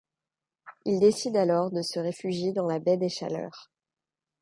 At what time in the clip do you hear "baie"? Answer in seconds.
2.79-2.97